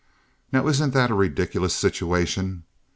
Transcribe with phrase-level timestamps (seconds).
[0.51, 2.63] Now isn't that a ridiculous situation?